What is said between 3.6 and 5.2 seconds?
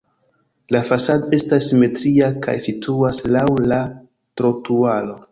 la trotuaro.